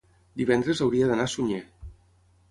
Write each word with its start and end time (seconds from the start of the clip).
divendres 0.41 0.79
hauria 0.85 1.09
d'anar 1.11 1.27
a 1.29 1.31
Sunyer. 1.33 1.59